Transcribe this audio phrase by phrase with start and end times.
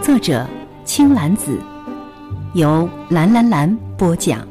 [0.00, 0.46] 作者
[0.84, 1.60] 青兰子，
[2.54, 4.46] 由蓝蓝蓝播讲。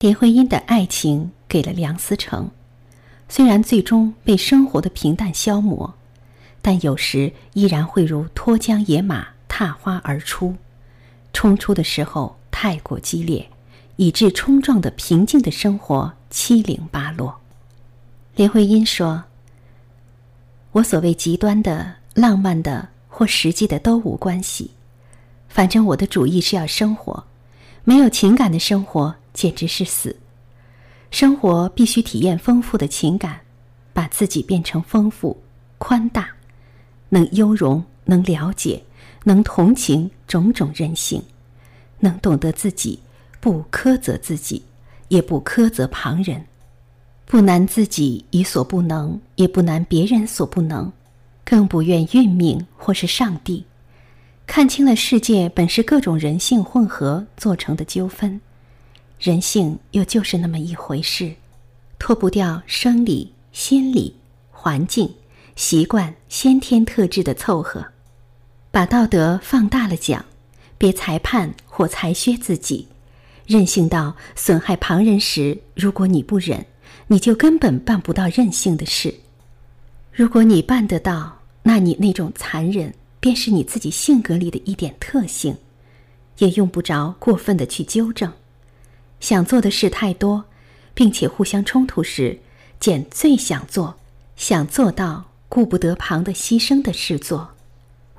[0.00, 2.50] 林徽因的爱情给了梁思成，
[3.28, 5.94] 虽然最终被生活的平淡消磨。
[6.60, 10.56] 但有时依然会如脱缰野马，踏花而出。
[11.32, 13.48] 冲出的时候太过激烈，
[13.94, 17.36] 以致冲撞的平静的生活七零八落。
[18.34, 19.22] 林徽因说
[20.76, 24.72] ：“我所谓极端的、浪漫的或实际的都无关系，
[25.48, 27.24] 反正我的主意是要生活。
[27.82, 30.14] 没有情感的生活简直是死。
[31.10, 33.40] 生活必须体验丰富的情感，
[33.94, 35.42] 把自己变成丰富、
[35.78, 36.28] 宽大。”
[37.08, 38.82] 能优容，能了解，
[39.24, 41.22] 能同情种种人性，
[42.00, 43.00] 能懂得自己，
[43.40, 44.62] 不苛责自己，
[45.08, 46.44] 也不苛责旁人，
[47.26, 50.90] 不难自己以所不能，也不难别人所不能，
[51.44, 53.64] 更不愿运命或是上帝。
[54.46, 58.40] 看清了世界本是各种人性混合做成的纠纷，
[59.18, 61.34] 人性又就是那么一回事，
[61.98, 64.14] 脱不掉生理、心理、
[64.52, 65.12] 环境。
[65.56, 67.84] 习惯先天特质的凑合，
[68.70, 70.24] 把道德放大了讲，
[70.78, 72.86] 别裁判或裁削自己，
[73.46, 76.64] 任性到损害旁人时，如果你不忍，
[77.08, 79.10] 你就根本办不到任性的事；
[80.12, 85.56] 如果你办得到，那你那种残忍便是你自己性格里的一点特性，
[86.38, 88.32] 也用不着过分的去纠正。
[89.20, 90.44] 想做的事太多，
[90.94, 92.38] 并且互相冲突时，
[92.80, 93.96] 捡最想做、
[94.36, 95.24] 想做到。
[95.48, 97.50] 顾不得旁的牺牲的事做，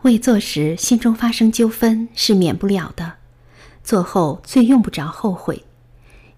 [0.03, 3.15] 未做时心中发生纠纷是免不了的，
[3.83, 5.61] 做后最用不着后悔，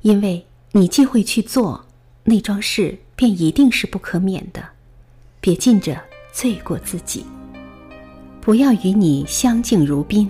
[0.02, 1.86] 因为你既会去做，
[2.30, 4.64] 那桩事便一定是不可免的。
[5.42, 6.00] 别尽着
[6.32, 7.26] 罪过自己，
[8.40, 10.30] 不要与你相敬如宾，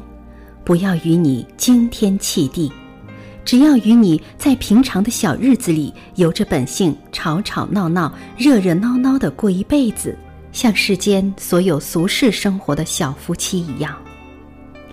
[0.64, 2.72] 不要与你惊天泣地，
[3.44, 10.18] 只要与你在平常的小日子里，由着本性吵吵闹闹、热热闹闹的过一辈子。
[10.52, 13.96] 像世间所有俗世生活的小夫妻一样，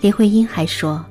[0.01, 1.03] 林徽因还说：“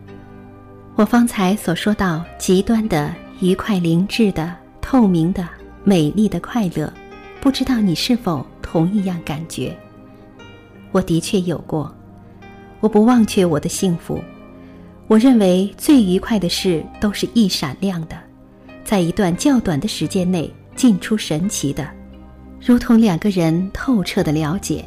[0.96, 5.48] 我方才所说到极端的愉快、灵智的、透明的、
[5.88, 6.92] 美丽的快乐，
[7.40, 9.78] 不知道你是否同一样感觉？
[10.92, 11.96] 我的确有过，
[12.80, 14.20] 我不忘却我的幸福。
[15.08, 18.18] 我认为最愉快的事都是一闪亮的，
[18.84, 21.88] 在一段较短的时间内进出神奇的。”
[22.60, 24.84] 如同两个人透彻的了解，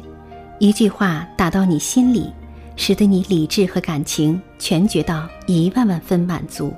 [0.59, 2.29] 一句话打到你心里，
[2.75, 6.73] 使得你理智和感情全觉到一万万分满足；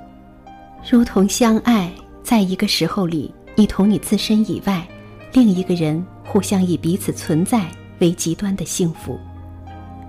[0.87, 4.87] 如同相爱，在一个时候里，你同你自身以外
[5.33, 7.69] 另一个人互相以彼此存在
[7.99, 9.19] 为极端的幸福；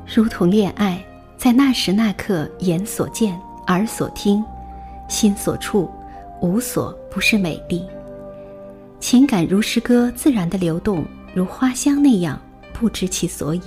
[0.07, 1.05] 如同恋爱，
[1.37, 4.43] 在那时那刻，眼所见，耳所听，
[5.09, 5.91] 心所触，
[6.41, 7.85] 无所不是美丽。
[8.99, 11.05] 情感如诗歌自然的流动，
[11.35, 12.41] 如花香那样
[12.73, 13.63] 不知其所以。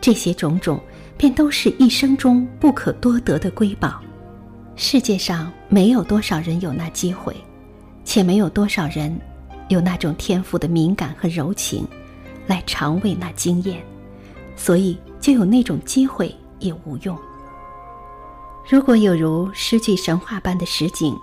[0.00, 0.80] 这些种种，
[1.16, 4.00] 便都是一生中不可多得的瑰宝。
[4.74, 7.34] 世界上没有多少人有那机会，
[8.06, 9.14] 且没有多少人
[9.68, 11.86] 有那种天赋的敏感和柔情，
[12.46, 13.84] 来尝味那经验。
[14.56, 17.14] 所以，就有那种机会也无用。
[18.66, 21.14] 如果有如诗句神话般的实景。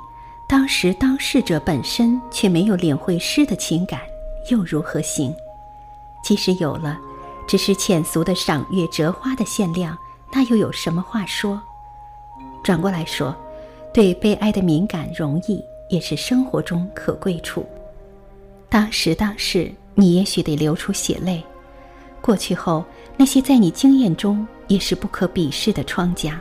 [0.45, 4.01] 当时当事者本身却没有领会诗的情感，
[4.51, 5.33] 又如何行？
[6.24, 7.00] 即使有了，
[7.47, 9.97] 只是浅俗的赏月折花的限量，
[10.31, 11.59] 那又有什么话说？
[12.62, 13.36] 转过来说，
[13.91, 15.63] 对悲哀的敏感容易，
[15.94, 17.63] 也是生活中可贵处。
[18.68, 21.44] 当时当事，你也许得流出血泪；
[22.19, 22.84] 过去后，
[23.16, 26.34] 那些在你经验中也是不可鄙视的疮痂。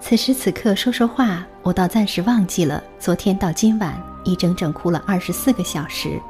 [0.00, 6.20] 此时此刻说说话，我倒暂时忘记了昨天到今晚一整整哭了二十四个小时，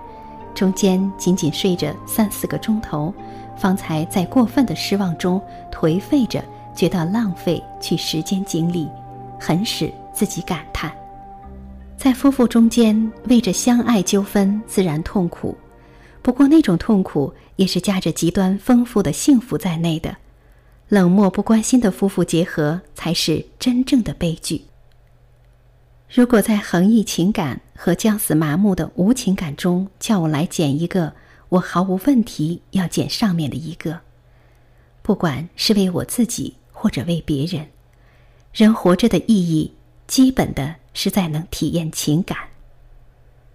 [0.54, 3.12] 中间仅仅睡着三四个钟头，
[3.56, 5.40] 方才在过分的失望中
[5.72, 6.44] 颓废着，
[6.74, 8.86] 觉得浪费去时间精力，
[9.40, 10.92] 很使自己感叹。
[11.96, 15.56] 在夫妇中间为着相爱纠纷自然痛苦，
[16.22, 20.14] 不过那种痛苦也是夹着极端丰富的幸福在内的。
[20.88, 24.62] 冷漠不关心的夫妇结合才是真正的悲剧。
[26.08, 31.12] 如果在横溢情感和将死麻木的无情感中，叫我来捡一个，
[31.48, 33.98] 我毫无问题要捡上面的一个。
[35.02, 37.66] 不管是为我自己或者为别人，
[38.52, 39.72] 人活着的意义，
[40.06, 42.36] 基本的实在能体验情感。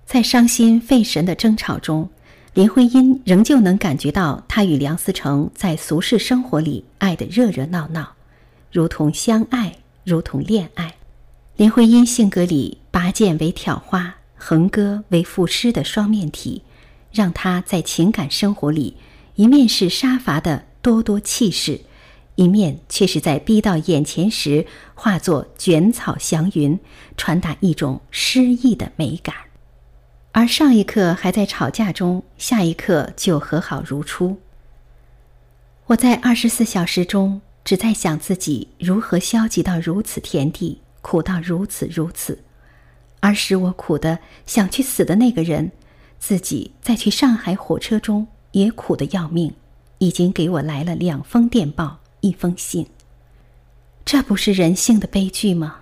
[0.06, 2.10] 在伤心费神的争吵中。
[2.54, 8.14] 林徽因仍旧能感觉到他与梁思成在俗世生活里爱的热热闹闹，
[8.74, 9.74] 如同相爱，
[10.04, 10.94] 如同恋爱。
[11.56, 16.62] 林徽因性格里拔剑为挑花，横戈为赋诗的双面体，
[17.14, 18.98] 让她在情感生活里
[19.36, 21.80] 一面是杀伐的咄咄气势，
[22.36, 26.80] 一面却是在逼到眼前时化作卷草祥云，
[27.18, 29.36] 传达一种诗意的美感。
[30.32, 34.38] 而上一刻还在吵架中，下一刻就和好如初。
[35.88, 42.44] 我在二十四小时中只在想自己如何消极到如此田地，苦到如此如此，
[43.20, 45.72] 而使我苦的想去死的那个人，
[46.18, 49.54] 自己在去上海火车中也苦的要命，
[49.98, 52.88] 已经给我来了两封电报，一封信。
[54.06, 55.76] 这不是人性的悲剧吗？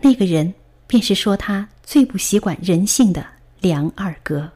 [0.00, 0.54] 那个人
[0.86, 3.24] 便是说他最不习惯人性的。
[3.60, 4.52] 梁二哥。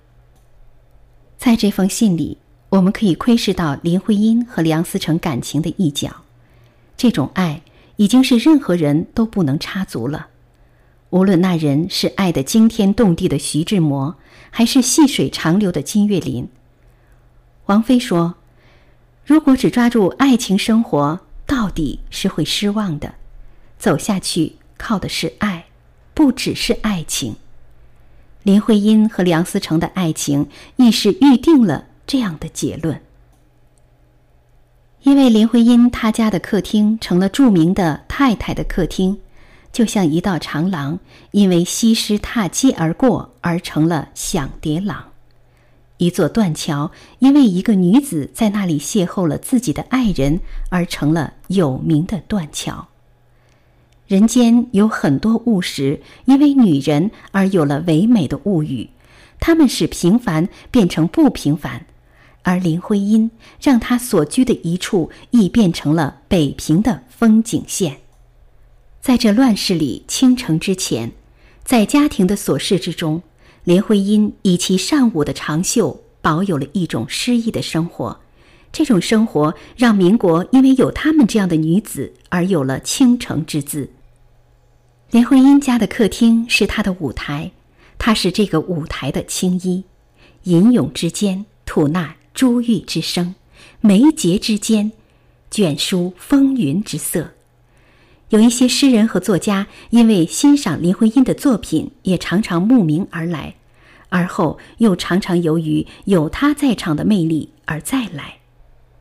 [1.38, 2.37] 在这封信里，
[2.69, 6.14] 我们可以窥视到林徽因和梁思成感情的一角。
[6.94, 7.62] 这种爱
[7.96, 10.26] 已经是任何人都不能插足了，
[11.08, 14.14] 无论那人是爱的惊天动地的徐志摩，
[14.50, 16.46] 还是细水长流的金岳霖。
[17.64, 18.35] 王菲说
[19.25, 23.14] ：“如果只抓住爱情生活，到底是会失望的。
[23.76, 25.66] 走下去靠的是爱，
[26.14, 27.34] 不只是爱情。”
[28.44, 33.02] 林徽因和梁思成的爱情亦是预定了这样的结论。
[35.02, 39.18] 因为林徽因她家的客厅成了著名的太太的客厅，
[39.72, 40.98] 就像一道长廊，
[41.30, 45.12] 因为西施踏阶而过而成了响蝶廊；
[45.98, 50.40] 一座断桥，因为一个女子在那里邂逅了自己的爱人
[50.70, 52.88] 而成了有名的断桥。
[54.06, 58.88] 人间有很多物实，因为女人而有了唯美的物语，
[59.38, 61.84] 它们使平凡变成不平凡，
[62.42, 63.30] 而林徽因
[63.60, 67.98] 让她所居的一处亦变成了北平的风景线。
[69.00, 71.12] 在这乱世里，倾城之前，
[71.64, 73.22] 在家庭的琐事之中，
[73.68, 78.18] 林徽因以其善舞的长袖，保有了一种诗意的生活。
[78.72, 83.90] 这种生活让民国因为有她们这样的女子而有了倾城之姿。
[85.10, 87.52] 林徽因家的客厅是她的舞台，
[87.98, 89.84] 她是这个舞台的青衣。
[90.44, 93.34] 吟咏之间，吐纳珠玉之声；
[93.82, 94.92] 眉睫之间，
[95.50, 97.32] 卷舒风云之色。
[98.30, 103.56] 有一些诗人和作家因为欣赏林徽因的作品，也常常慕名而来，
[104.08, 108.38] 而后又常常由于有她在场的魅力而再来。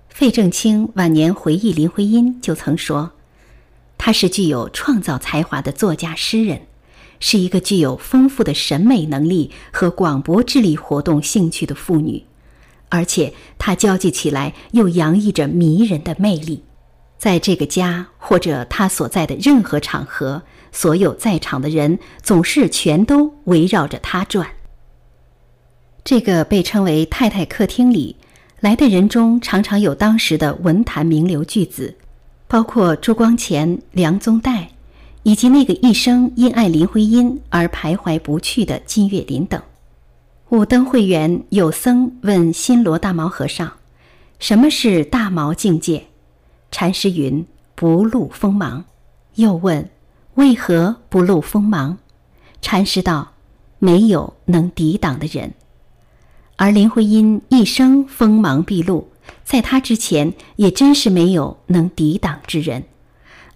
[0.10, 3.12] 费正清晚年回忆林徽因，就曾说。
[3.98, 6.62] 她是具有创造才华的作家诗人，
[7.20, 12.24] 是一个具有丰富的审美能力和广博智力活动兴趣的妇女，
[12.90, 16.64] 而且她交际起来又洋溢着迷人的魅力。
[17.18, 24.48] 在这个家或者她所在的任何场合，所有在场的人总是全都围绕着她转。
[26.08, 28.16] 这个被称为“太太客厅”里
[28.62, 31.98] 来的人中，常常有当时的文坛名流巨子。
[32.48, 34.68] 包括朱光潜、梁宗岱，
[35.24, 39.62] 以及那个一生因爱林徽因而徘徊不去的金岳霖等。
[40.48, 43.70] 五登会员有僧问新罗大毛和尚
[44.40, 46.06] ：“什么是大毛境界？”
[46.72, 47.46] 禅师云
[47.76, 48.86] ：“不露锋芒。”
[49.36, 49.90] 又问
[50.36, 51.98] ：“为何不露锋芒？”
[52.64, 53.34] 禅师道
[53.80, 55.52] ：“没有能抵挡的人。”
[56.58, 59.08] 而林徽因一生锋芒毕露。
[59.44, 62.84] 在他之前，也真是没有能抵挡之人，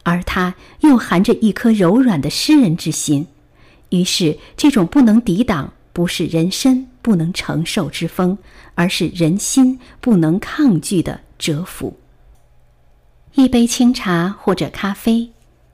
[0.03, 3.27] 而他又含着一颗柔软的诗人之心，
[3.89, 8.37] 于是这种不能抵挡，不是人身不能承受之风，
[8.75, 11.97] 而是人心不能抗拒的折服。
[13.33, 15.29] 一杯清茶或者咖啡，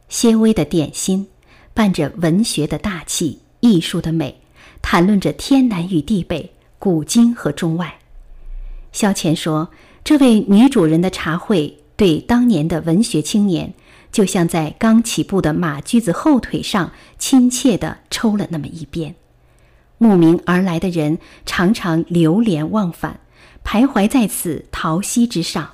[0.09, 1.27] 些微的点心，
[1.73, 4.39] 伴着文学的大气、艺术的美，
[4.81, 7.99] 谈论着天南与地北、古今和中外。
[8.91, 9.69] 萧乾说。
[10.03, 13.73] 这位女主人的茶会，对当年的文学青年，
[14.09, 19.13] 就像在刚起步的马驹子后腿上亲切地抽了那么一鞭。
[19.97, 23.19] 慕名而来的人常常流连忘返，
[23.65, 25.69] 徘徊在此桃溪之上，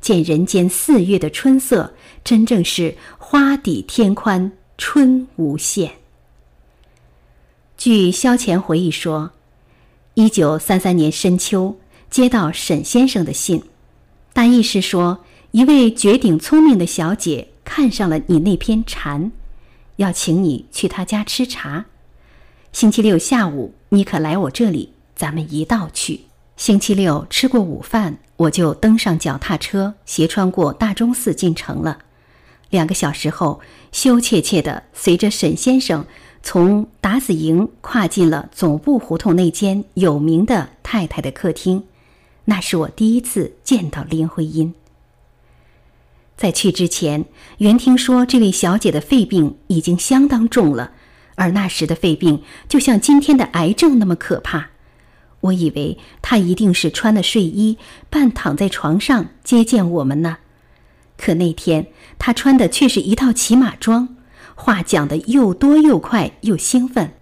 [0.00, 1.94] 见人间四月的春色，
[2.24, 5.92] 真正是花底天宽，春无限。
[7.76, 9.30] 据萧乾回忆说，
[10.18, 11.76] 一九三三年深秋，
[12.08, 13.62] 接到沈先生的信，
[14.32, 19.30] 大意是说，一位绝顶聪明的小姐看上了你那篇禅，
[19.96, 21.84] 要请你去她家吃茶。
[22.72, 26.22] 星期六下午，你可来我这里，咱们一道去。
[26.56, 31.98] 星期六吃过午饭，我就登上脚踏车，斜穿过大钟寺进城了。
[32.70, 33.60] 两个小时后，
[33.92, 36.06] 羞怯怯的随着沈先生
[36.48, 41.82] 从打子营跨进了总部胡同那间有名的太太的客厅。
[42.44, 44.72] 那是我第一次见到林徽因。
[46.36, 47.24] 在去之前，
[47.58, 50.92] 原听说这位小姐的肺病已经相当重了，
[51.34, 54.68] 而那时的肺病就像今天的癌症那么可怕。
[55.40, 57.76] 我以为她一定是穿了睡衣，
[58.08, 60.36] 半躺在床上接见我们呢。
[61.18, 61.88] 可那天
[62.20, 64.14] 她穿的却是一套骑马装，
[64.56, 67.12] 话讲的又多又快又兴奋。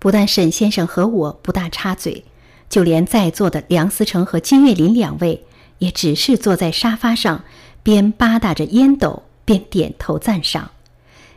[0.00, 2.24] 不但沈先生和我不大插嘴，
[2.68, 5.44] 就连在座的梁思成和金岳霖两位，
[5.78, 7.44] 也只是坐在沙发上，
[7.82, 10.70] 边吧嗒着烟斗，边点头赞赏。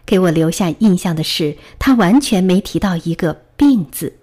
[0.05, 4.13] 给我留下印象的是，他完全没提到一个“病”字。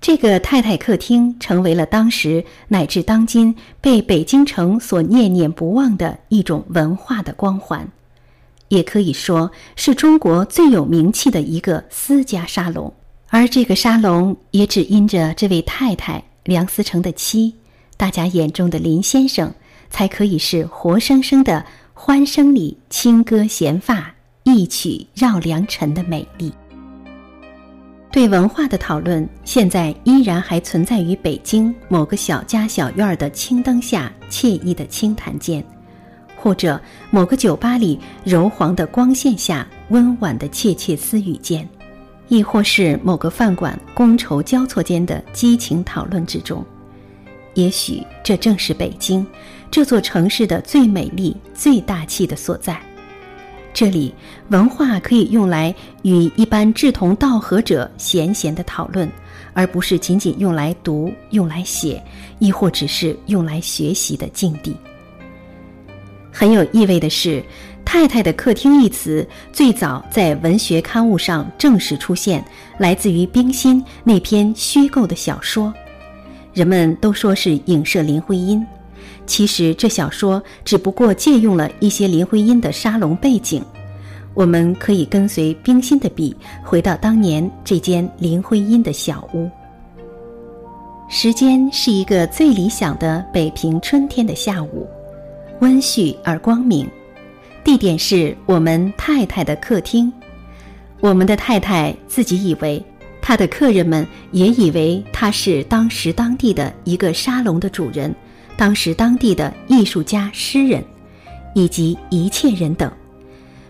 [0.00, 7.90] 这个太太客厅成为了当时乃至当今被北京城所念念不忘的一种文化的光环，
[8.68, 12.92] 也可以说是中国最有名气的一个私家沙龙。
[13.28, 17.52] 而这个沙龙也只因着这位太太梁思成的妻，
[17.96, 19.52] 大家眼中的林先生，
[19.90, 26.52] 才可以是活生生的欢声里轻歌弦发，一曲绕梁尘的美丽。
[28.12, 35.64] 对文化的讨论，现在依然还存在于北京某个小家小院的青灯下惬意的清谈间，
[36.44, 36.78] 或者
[37.10, 41.66] 某个酒吧里柔黄的光线下温婉的窃窃私语间，
[42.28, 46.62] 亦或是某个饭馆觥筹交错间的激情讨论之中。
[47.54, 49.26] 也许这正是北京
[49.70, 52.78] 这座城市的最美丽、最大气的所在。
[53.72, 54.14] 这里，
[54.48, 59.10] 文化可以用来与一般志同道合者闲闲的讨论，
[59.54, 62.04] 而不是仅仅用来读、用来写，
[62.38, 64.76] 亦或只是用来学习的境地。
[66.36, 67.40] 很有意味的是
[67.86, 72.44] ，“太太的客厅”一词最早在文学刊物上正式出现，
[72.76, 75.72] 来自于冰心那篇虚构的小说，
[76.52, 78.66] 人们都说是影射林徽因。
[79.26, 83.62] 其实这小说只不过借用了一些林徽因的沙龙背景，
[84.34, 89.48] 我们可以跟随冰心的笔，回到当年这间林徽因的小屋。
[91.08, 94.84] 时间是一个最理想的北平春天的下午，
[95.60, 96.88] 温煦而光明。
[97.62, 100.12] 地点是我们太太的客厅，
[101.00, 102.84] 我们的太太自己以为，
[103.22, 108.14] 她的客人们也以为她是当时当地的一个沙龙的主人。
[108.56, 110.84] 当时当地的艺术家、诗人，
[111.56, 112.88] 以及一切人等，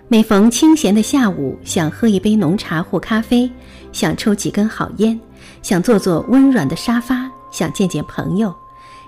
[0.08, 3.50] 每逢清闲的下午，想喝一杯浓茶或咖啡，
[3.92, 5.18] 想抽几根好烟，
[5.62, 8.54] 想坐坐温软的沙发，想见见朋友，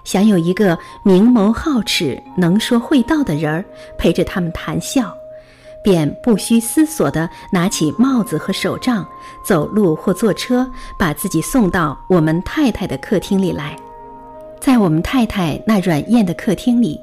[0.06, 3.64] 想有一个明眸皓齿、能说会道的人儿
[3.98, 5.12] 陪着他们谈笑，
[5.82, 9.04] 便不需思索地拿起帽子和手杖，
[9.44, 10.64] 走路或坐车，
[10.96, 13.76] 把自己送到我们太太的客厅里来。
[14.60, 17.00] 在我们太太那软艳的客厅里，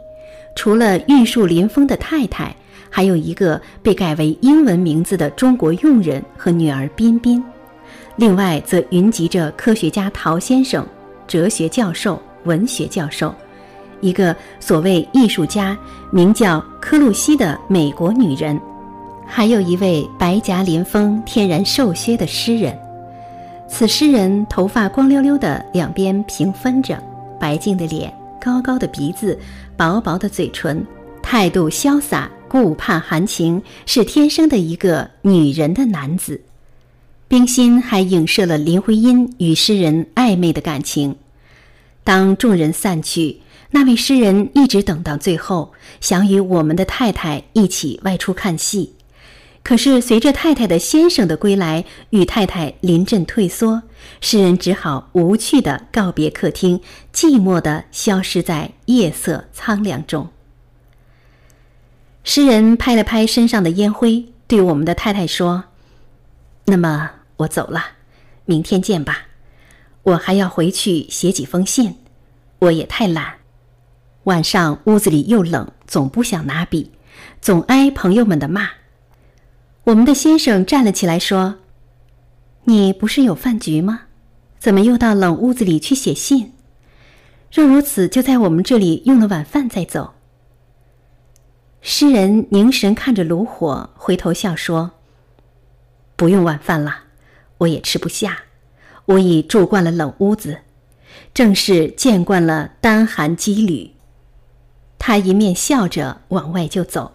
[0.55, 2.55] 除了玉树临风的太太，
[2.89, 7.43] 还有一个被改为英文名字的中国佣人和女儿彬彬。
[8.15, 10.87] 另外，则云集着科学家陶先生、
[11.27, 13.33] 哲学教授、文学教授，
[14.01, 15.77] 一个所谓艺术家
[16.11, 18.59] 名叫科露西的美国女人，
[19.25, 22.77] 还有一位白颊临风、天然瘦削的诗人。
[23.69, 27.01] 此诗人头发光溜溜的，两边平分着。
[27.39, 29.37] 白净的脸，高高的鼻子，
[29.75, 30.85] 薄薄的嘴唇，
[31.21, 36.39] 态度潇洒，顾盼含情，是天生的一个女人的男子。
[37.27, 41.15] 冰心还影射了林徽因与诗人暧昧的感情。
[42.03, 43.41] 当众人散去，
[43.71, 48.93] 那位诗人一直等到最后，想与我们的太太一起外出看戏。
[49.63, 53.83] 可是，随着太太的先生的归来，与太太临阵退缩，
[54.19, 56.81] 诗人只好无趣的告别客厅，
[57.13, 60.27] 寂寞的消失在夜色苍凉中。
[62.25, 65.63] 诗人拍了拍身上的烟灰，对我们的太太说
[66.67, 67.81] ：“那么我走了，
[68.43, 69.27] 明天见吧。
[70.03, 71.95] 我还要回去写几封信。
[72.59, 73.35] 我也太懒。
[74.23, 76.91] 晚上屋子里又冷，总不想拿笔，
[77.41, 78.69] 总挨朋友们的骂。
[79.83, 81.55] 我们的先生站了起来说
[82.63, 84.03] ：“你不是有饭局吗？
[84.59, 86.53] 怎么又到冷屋子里去写信？
[87.51, 90.13] 若如此，就在我们这里用了晚饭再走。”
[91.85, 94.91] 诗人凝神看着炉火，回头笑说
[96.15, 97.03] ：“不用晚饭了，
[97.57, 98.43] 我也吃不下。
[99.05, 100.59] 我已住惯了冷屋子，
[101.33, 103.91] 正是见惯了单寒羁旅。”
[104.97, 107.13] 他一面笑着往外就走。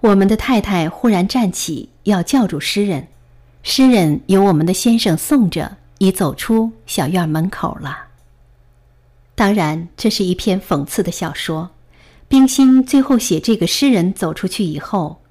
[0.00, 3.08] 我们的太太忽然站起，要叫住诗人。
[3.62, 7.96] 诗人由我们的先生送着，已走出小院门口了。
[9.34, 11.70] 当然，这是一篇讽刺的小说。
[12.28, 15.22] 冰心最后写这个诗人走出去以后，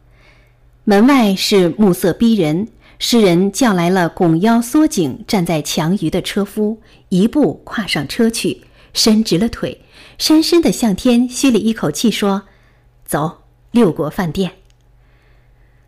[0.84, 2.68] 门外是暮色逼人，
[3.06, 8.62] 诗人叫来了拱腰缩颈站在墙隅的车夫，一步跨上车去，
[8.94, 9.82] 伸直了腿，
[10.18, 12.44] 深深的向天吸了一口气，说
[13.06, 13.42] ：“走，
[13.72, 14.54] 六国饭店。”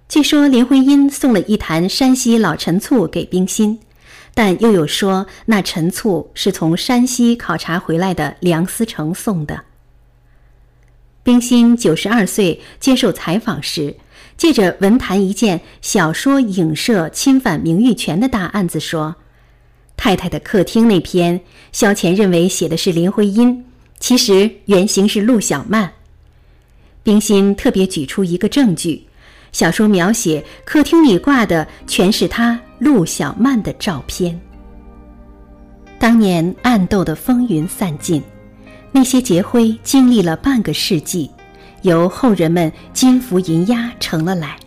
[0.10, 3.79] 据说林徽因送了一坛山西老陈醋给冰心，
[4.34, 9.62] 但又有说那陈醋是从山西考察回来的梁思成送的。
[11.24, 13.95] 冰心九十二岁接受采访时，
[14.38, 19.15] 借着文坛一件小说影射侵犯名誉权的大案子说
[19.98, 21.39] ：“太太的客厅那篇，
[21.72, 23.65] 萧乾认为写的是林徽因，
[24.00, 25.92] 其实原型是陆小曼。”
[27.04, 29.06] 冰心特别举出一个证据：
[29.51, 34.39] 小说描写客厅里挂的全是他陆小曼的照片。
[35.98, 38.22] 当年暗斗的风云散尽。
[38.92, 41.30] 那些劫灰经历了半个世纪，
[41.86, 44.58] 由后人们金福银压成了来。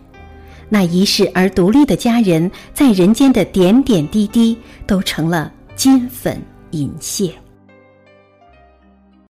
[0.69, 4.57] 那一世而独立的家人，在人间的点点滴滴，
[4.87, 7.33] 都成了金粉银屑。